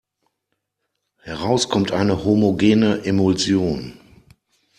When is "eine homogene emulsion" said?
1.91-3.99